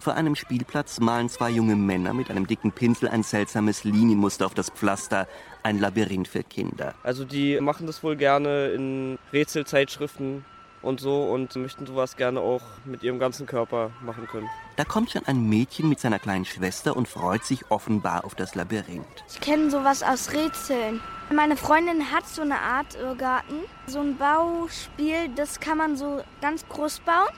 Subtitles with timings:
[0.00, 4.54] Vor einem Spielplatz malen zwei junge Männer mit einem dicken Pinsel ein seltsames Linienmuster auf
[4.54, 5.28] das Pflaster.
[5.62, 6.94] Ein Labyrinth für Kinder.
[7.02, 10.46] Also die machen das wohl gerne in Rätselzeitschriften
[10.80, 14.48] und so und möchten sowas gerne auch mit ihrem ganzen Körper machen können.
[14.76, 18.54] Da kommt schon ein Mädchen mit seiner kleinen Schwester und freut sich offenbar auf das
[18.54, 19.04] Labyrinth.
[19.28, 21.02] Ich kenne sowas aus Rätseln.
[21.30, 23.56] Meine Freundin hat so eine Art Irrgarten.
[23.86, 27.28] So ein Bauspiel, das kann man so ganz groß bauen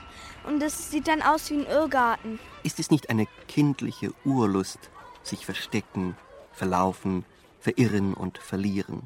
[0.47, 2.39] und das sieht dann aus wie ein Irrgarten.
[2.63, 4.79] Ist es nicht eine kindliche Urlust,
[5.21, 6.15] sich verstecken,
[6.53, 7.25] verlaufen,
[7.59, 9.03] verirren und verlieren?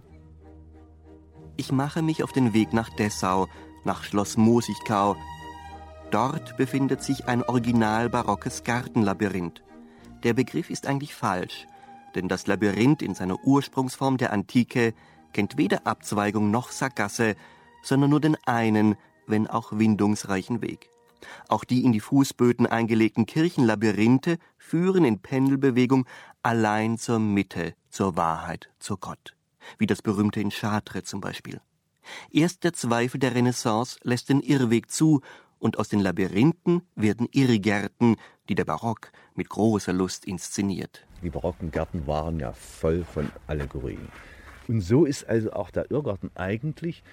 [1.56, 3.48] Ich mache mich auf den Weg nach Dessau,
[3.84, 5.16] nach Schloss Mosigkau.
[6.12, 9.64] Dort befindet sich ein original barockes Gartenlabyrinth.
[10.24, 11.68] Der Begriff ist eigentlich falsch,
[12.14, 14.94] denn das Labyrinth in seiner Ursprungsform der Antike
[15.34, 17.36] kennt weder Abzweigung noch Sackgasse,
[17.82, 20.90] sondern nur den einen, wenn auch windungsreichen Weg.
[21.48, 26.06] Auch die in die Fußböden eingelegten Kirchenlabyrinthe führen in Pendelbewegung
[26.44, 29.36] allein zur Mitte, zur Wahrheit, zu Gott.
[29.78, 31.60] Wie das berühmte in Chartres zum Beispiel.
[32.32, 35.22] Erst der Zweifel der Renaissance lässt den Irrweg zu,
[35.60, 38.18] und aus den Labyrinthen werden Irrgärten,
[38.50, 41.06] die der Barock mit großer Lust inszeniert.
[41.24, 44.08] Die barocken Gärten waren ja voll von Allegorien.
[44.68, 47.04] Und so ist also auch der Irrgarten eigentlich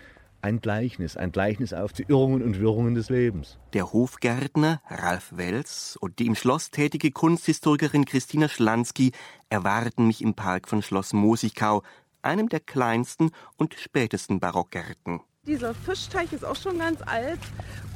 [0.45, 3.57] ein Gleichnis, ein Gleichnis auf die Irrungen und Wirrungen des Lebens.
[3.73, 9.13] Der Hofgärtner Ralf Wels und die im Schloss tätige Kunsthistorikerin Christina Schlansky
[9.49, 11.83] erwarten mich im Park von Schloss Mosigkau,
[12.21, 15.21] einem der kleinsten und spätesten Barockgärten.
[15.47, 17.41] Dieser Fischteich ist auch schon ganz alt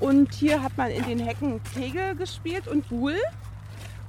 [0.00, 3.16] und hier hat man in den Hecken Tegel gespielt und Buhl.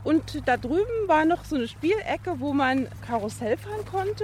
[0.06, 4.24] Und da drüben war noch so eine Spielecke, wo man Karussell fahren konnte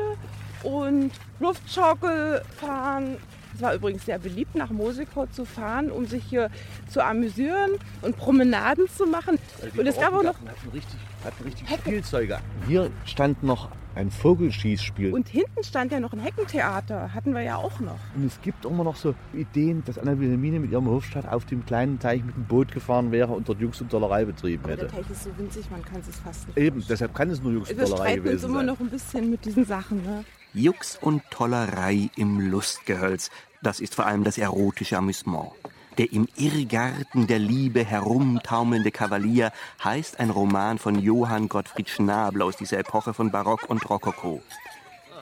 [0.63, 3.17] und Luftschaukel fahren
[3.55, 6.49] es war übrigens sehr beliebt, nach Mosikau zu fahren, um sich hier
[6.89, 9.39] zu amüsieren und Promenaden zu machen.
[9.77, 12.39] und es gab auch noch hatten richtig, hatten richtig Spielzeuge.
[12.67, 15.13] Hier stand noch ein Vogelschießspiel.
[15.13, 17.97] Und hinten stand ja noch ein Heckentheater, hatten wir ja auch noch.
[18.15, 21.65] Und es gibt immer noch so Ideen, dass Anna Wilhelmine mit ihrem Hofstadt auf dem
[21.65, 24.87] kleinen Teich mit dem Boot gefahren wäre und dort Jux und Dollerei betrieben hätte.
[24.87, 27.41] Aber der Teich ist so winzig, man kann es fast nicht Eben, deshalb kann es
[27.41, 28.15] nur Jux und Dollerei gewesen sein.
[28.15, 30.03] Wir streiten uns immer noch ein bisschen mit diesen Sachen.
[30.03, 30.25] Ne?
[30.55, 33.29] Jux und Tollerei im Lustgehölz.
[33.61, 35.51] Das ist vor allem das erotische Amüsement.
[35.97, 39.51] Der im Irrgarten der Liebe herumtaumelnde Kavalier
[39.83, 44.41] heißt ein Roman von Johann Gottfried Schnabel aus dieser Epoche von Barock und Rokoko.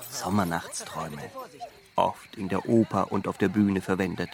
[0.08, 1.22] Sommernachtsträume,
[1.96, 4.30] oft in der Oper und auf der Bühne verwendet.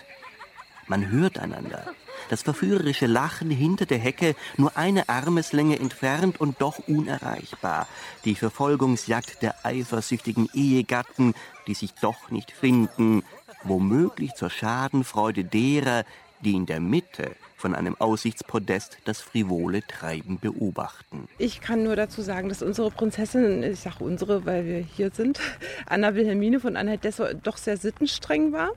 [0.90, 1.84] Man hört einander.
[2.30, 7.88] Das verführerische Lachen hinter der Hecke, nur eine Armeslänge entfernt und doch unerreichbar.
[8.26, 11.36] Die Verfolgungsjagd der eifersüchtigen Ehegatten,
[11.68, 13.24] die sich doch nicht finden,
[13.64, 16.06] womöglich zur Schadenfreude derer,
[16.42, 21.28] die in der Mitte von einem Aussichtspodest das frivole Treiben beobachten.
[21.38, 25.40] Ich kann nur dazu sagen, dass unsere Prinzessin, ich sage unsere, weil wir hier sind,
[25.86, 28.72] Anna Wilhelmine von Anhalt Dessau doch sehr sittenstreng war.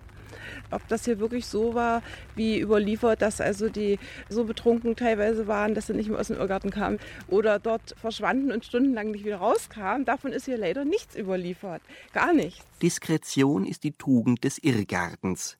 [0.72, 2.02] Ob das hier wirklich so war,
[2.34, 6.36] wie überliefert, dass also die so betrunken teilweise waren, dass sie nicht mehr aus dem
[6.36, 11.16] Irrgarten kamen oder dort verschwanden und stundenlang nicht wieder rauskamen, davon ist hier leider nichts
[11.16, 11.82] überliefert.
[12.12, 12.64] Gar nichts.
[12.80, 15.58] Diskretion ist die Tugend des Irrgartens.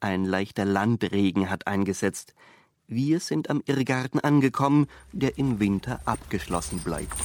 [0.00, 2.34] Ein leichter Landregen hat eingesetzt.
[2.86, 7.16] Wir sind am Irrgarten angekommen, der im Winter abgeschlossen bleibt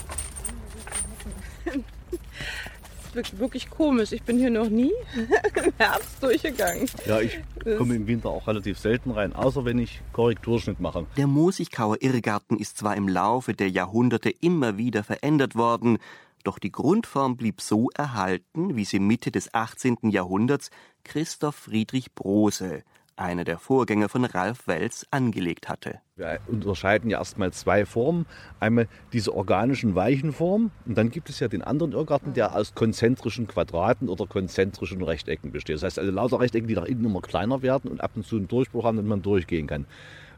[3.15, 4.11] wirklich komisch.
[4.11, 6.89] Ich bin hier noch nie im Herbst durchgegangen.
[7.05, 7.39] Ja, ich
[7.77, 11.05] komme im Winter auch relativ selten rein, außer wenn ich Korrekturschnitt mache.
[11.17, 15.97] Der Mosigkauer Irrgarten ist zwar im Laufe der Jahrhunderte immer wieder verändert worden,
[16.43, 20.09] doch die Grundform blieb so erhalten, wie sie Mitte des 18.
[20.09, 20.71] Jahrhunderts
[21.03, 22.83] Christoph Friedrich Brose
[23.15, 25.99] einer der Vorgänger von Ralf Wels, angelegt hatte.
[26.15, 28.25] Wir unterscheiden ja erstmal zwei Formen.
[28.59, 32.75] Einmal diese organischen weichen Formen und dann gibt es ja den anderen Irrgarten, der aus
[32.75, 35.77] konzentrischen Quadraten oder konzentrischen Rechtecken besteht.
[35.77, 38.37] Das heißt also lauter Rechtecken, die nach innen immer kleiner werden und ab und zu
[38.37, 39.85] einen Durchbruch haben, damit man durchgehen kann.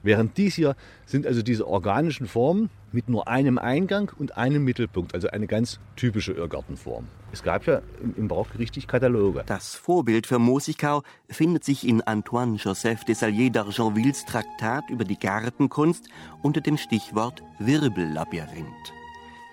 [0.06, 0.76] Während dies hier
[1.08, 5.80] sind also diese organischen Formen mit nur einem Eingang und einem Mittelpunkt, also eine ganz
[5.96, 7.07] typische Irrgartenform.
[7.31, 7.81] Es gab ja
[8.16, 9.44] im Barock richtig Kataloge.
[9.48, 16.08] Das Vorbild für Mosigkau findet sich in Antoine Joseph Desalliers d'Argenvilles Traktat über die Gartenkunst
[16.44, 18.94] unter dem Stichwort Wirbellabyrinth.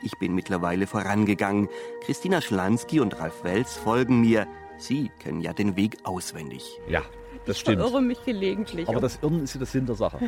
[0.03, 1.69] Ich bin mittlerweile vorangegangen.
[2.05, 4.47] Christina Schlansky und Ralf Wels folgen mir.
[4.77, 6.63] Sie kennen ja den Weg auswendig.
[6.89, 7.03] Ja,
[7.47, 7.79] das stimmt.
[7.79, 8.89] Ich verirre mich gelegentlich.
[8.89, 10.19] Aber das Irren ist ja das Sinn der Sache.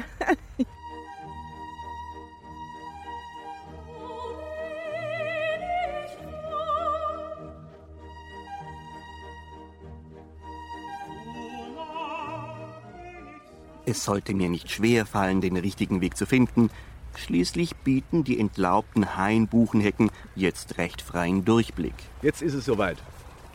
[13.87, 16.71] Es sollte mir nicht schwer fallen, den richtigen Weg zu finden.
[17.17, 21.95] Schließlich bieten die entlaubten Hainbuchenhecken jetzt recht freien Durchblick.
[22.23, 22.97] Jetzt ist es soweit.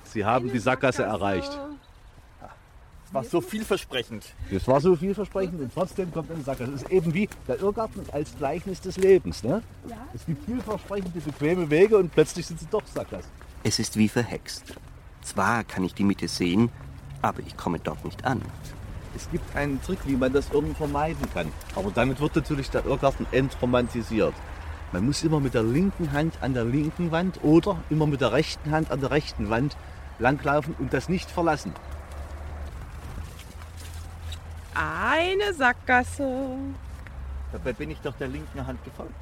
[0.03, 1.59] Sie haben die Sackgasse erreicht.
[3.09, 4.23] Es war so vielversprechend.
[4.51, 6.73] Das war so vielversprechend und trotzdem kommt eine Sackgasse.
[6.73, 9.41] Das ist eben wie der Irrgarten als Gleichnis des Lebens.
[9.41, 9.63] Ne?
[9.87, 9.97] Ja.
[10.13, 13.31] Es gibt vielversprechende, bequeme Wege und plötzlich sind sie doch Sackgassen.
[13.63, 14.75] Es ist wie verhext.
[15.23, 16.69] Zwar kann ich die Mitte sehen,
[17.23, 18.43] aber ich komme dort nicht an.
[19.15, 21.51] Es gibt einen Trick, wie man das Irren vermeiden kann.
[21.75, 24.35] Aber damit wird natürlich der Irrgarten entromantisiert.
[24.91, 28.33] Man muss immer mit der linken Hand an der linken Wand oder immer mit der
[28.33, 29.75] rechten Hand an der rechten Wand
[30.19, 31.73] langlaufen und das nicht verlassen.
[34.79, 36.55] Eine Sackgasse.
[37.51, 39.13] Dabei bin ich doch der linken Hand gefolgt.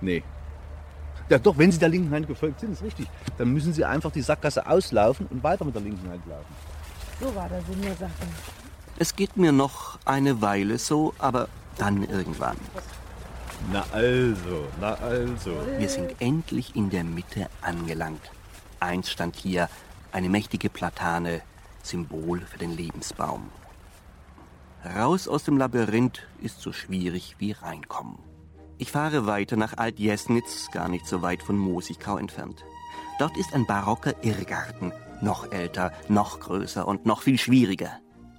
[0.00, 0.24] Nee.
[1.28, 3.06] Ja, doch, wenn Sie der linken Hand gefolgt sind, ist richtig.
[3.38, 6.54] Dann müssen Sie einfach die Sackgasse auslaufen und weiter mit der linken Hand laufen.
[7.20, 8.10] So war der Sinn der Sache.
[8.98, 11.46] Es geht mir noch eine Weile so, aber
[11.78, 12.56] dann irgendwann.
[13.72, 15.52] Na also, na also.
[15.78, 18.32] Wir sind endlich in der Mitte angelangt.
[18.80, 19.68] Einst stand hier
[20.10, 21.42] eine mächtige Platane,
[21.84, 23.50] Symbol für den Lebensbaum.
[24.84, 28.18] Raus aus dem Labyrinth ist so schwierig wie reinkommen.
[28.78, 32.64] Ich fahre weiter nach Altjesnitz, gar nicht so weit von Mosigkau entfernt.
[33.18, 37.98] Dort ist ein barocker Irrgarten, noch älter, noch größer und noch viel schwieriger.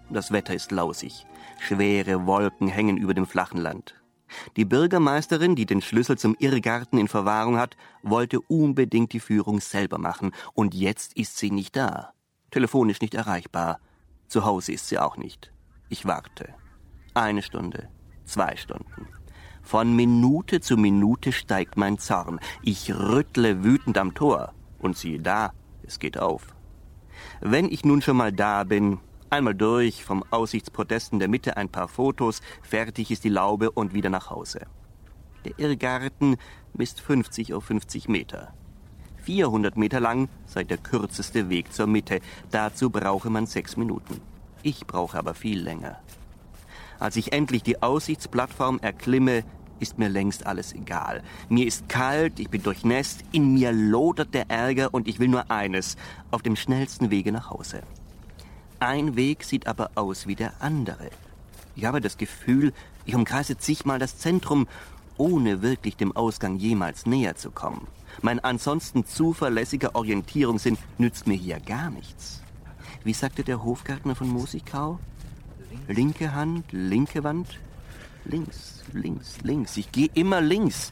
[0.09, 1.27] Das Wetter ist lausig.
[1.59, 3.93] Schwere Wolken hängen über dem flachen Land.
[4.55, 9.99] Die Bürgermeisterin, die den Schlüssel zum Irrgarten in Verwahrung hat, wollte unbedingt die Führung selber
[9.99, 12.13] machen, und jetzt ist sie nicht da.
[12.49, 13.79] Telefonisch nicht erreichbar.
[14.27, 15.51] Zu Hause ist sie auch nicht.
[15.91, 16.47] Ich warte.
[17.15, 17.89] Eine Stunde,
[18.23, 19.09] zwei Stunden.
[19.61, 22.39] Von Minute zu Minute steigt mein Zorn.
[22.63, 24.53] Ich rüttle wütend am Tor.
[24.79, 25.51] Und siehe da,
[25.83, 26.55] es geht auf.
[27.41, 28.99] Wenn ich nun schon mal da bin,
[29.29, 33.93] einmal durch, vom Aussichtspodest in der Mitte ein paar Fotos, fertig ist die Laube und
[33.93, 34.61] wieder nach Hause.
[35.43, 36.37] Der Irrgarten
[36.71, 38.53] misst 50 auf 50 Meter.
[39.17, 42.21] 400 Meter lang sei der kürzeste Weg zur Mitte.
[42.49, 44.30] Dazu brauche man sechs Minuten.
[44.63, 45.99] Ich brauche aber viel länger.
[46.99, 49.43] Als ich endlich die Aussichtsplattform erklimme,
[49.79, 51.23] ist mir längst alles egal.
[51.49, 55.49] Mir ist kalt, ich bin durchnässt, in mir lodert der Ärger und ich will nur
[55.49, 55.97] eines,
[56.29, 57.81] auf dem schnellsten Wege nach Hause.
[58.79, 61.09] Ein Weg sieht aber aus wie der andere.
[61.75, 62.73] Ich habe das Gefühl,
[63.05, 64.67] ich umkreise zigmal das Zentrum,
[65.17, 67.87] ohne wirklich dem Ausgang jemals näher zu kommen.
[68.21, 72.41] Mein ansonsten zuverlässiger Orientierungssinn nützt mir hier gar nichts.
[73.03, 74.99] Wie sagte der Hofgärtner von Mosigkau?
[75.87, 77.59] Linke Hand, linke Wand,
[78.25, 79.75] links, links, links.
[79.77, 80.91] Ich gehe immer links.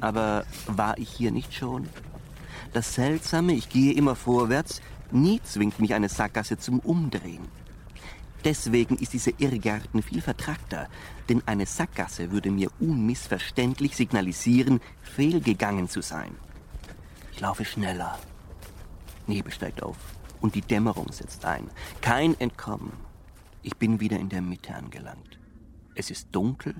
[0.00, 1.86] Aber war ich hier nicht schon?
[2.72, 7.46] Das Seltsame, ich gehe immer vorwärts, nie zwingt mich eine Sackgasse zum Umdrehen.
[8.44, 10.88] Deswegen ist dieser Irrgarten viel vertrackter,
[11.28, 16.34] denn eine Sackgasse würde mir unmissverständlich signalisieren, fehlgegangen zu sein.
[17.32, 18.18] Ich laufe schneller.
[19.26, 19.96] Nebel steigt auf
[20.40, 21.70] und die Dämmerung setzt ein.
[22.00, 22.92] Kein Entkommen.
[23.62, 25.38] Ich bin wieder in der Mitte angelangt.
[25.94, 26.74] Es ist dunkel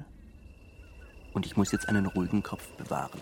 [1.32, 3.20] und ich muss jetzt einen ruhigen Kopf bewahren.